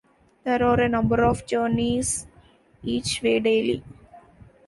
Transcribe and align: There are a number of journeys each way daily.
There 0.45 0.63
are 0.63 0.81
a 0.81 0.89
number 0.89 1.23
of 1.23 1.45
journeys 1.45 2.25
each 2.81 3.21
way 3.21 3.39
daily. 3.39 3.83